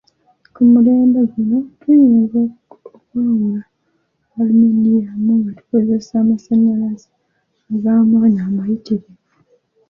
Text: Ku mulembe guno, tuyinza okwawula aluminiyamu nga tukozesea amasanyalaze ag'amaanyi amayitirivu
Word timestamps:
Ku 0.53 0.61
mulembe 0.71 1.19
guno, 1.31 1.57
tuyinza 1.79 2.41
okwawula 2.73 3.61
aluminiyamu 4.39 5.31
nga 5.39 5.51
tukozesea 5.57 6.19
amasanyalaze 6.23 7.09
ag'amaanyi 7.73 8.41
amayitirivu 8.49 9.13